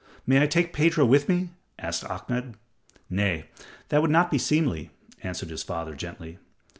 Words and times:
"May 0.25 0.41
I 0.41 0.47
take 0.47 0.73
Pedro 0.73 1.05
with 1.05 1.29
me?" 1.29 1.51
asked 1.77 2.03
Ahmed. 2.05 2.55
"Nay, 3.07 3.45
that 3.89 4.01
would 4.01 4.09
not 4.09 4.31
be 4.31 4.39
seemly," 4.39 4.89
answered 5.21 5.51
his 5.51 5.61
father, 5.61 5.93
gently. 5.93 6.39